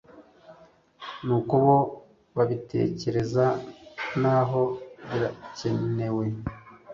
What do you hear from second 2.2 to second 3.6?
babitekereza